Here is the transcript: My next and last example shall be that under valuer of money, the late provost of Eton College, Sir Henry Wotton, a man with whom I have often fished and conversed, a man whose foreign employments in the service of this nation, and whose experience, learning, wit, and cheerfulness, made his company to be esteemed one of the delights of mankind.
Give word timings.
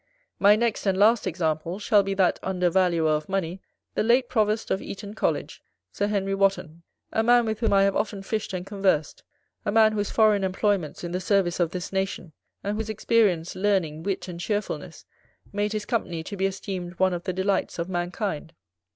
My 0.39 0.55
next 0.55 0.87
and 0.87 0.97
last 0.97 1.27
example 1.27 1.77
shall 1.77 2.01
be 2.01 2.15
that 2.15 2.39
under 2.41 2.71
valuer 2.71 3.11
of 3.11 3.29
money, 3.29 3.61
the 3.93 4.01
late 4.01 4.29
provost 4.29 4.71
of 4.71 4.81
Eton 4.81 5.13
College, 5.13 5.61
Sir 5.91 6.07
Henry 6.07 6.33
Wotton, 6.33 6.81
a 7.11 7.21
man 7.21 7.45
with 7.45 7.59
whom 7.59 7.71
I 7.71 7.83
have 7.83 7.95
often 7.95 8.23
fished 8.23 8.51
and 8.51 8.65
conversed, 8.65 9.21
a 9.63 9.71
man 9.71 9.91
whose 9.91 10.09
foreign 10.09 10.43
employments 10.43 11.03
in 11.03 11.11
the 11.11 11.19
service 11.19 11.59
of 11.59 11.69
this 11.69 11.93
nation, 11.93 12.33
and 12.63 12.77
whose 12.77 12.89
experience, 12.89 13.53
learning, 13.55 14.01
wit, 14.01 14.27
and 14.27 14.39
cheerfulness, 14.39 15.05
made 15.53 15.71
his 15.71 15.85
company 15.85 16.23
to 16.23 16.35
be 16.35 16.47
esteemed 16.47 16.93
one 16.97 17.13
of 17.13 17.25
the 17.25 17.31
delights 17.31 17.77
of 17.77 17.87
mankind. 17.87 18.55